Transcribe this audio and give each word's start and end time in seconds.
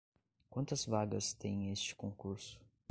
Quantas 0.49 0.83
vagas 0.83 1.31
tem 1.31 1.69
este 1.71 1.95
concurso? 1.95 2.59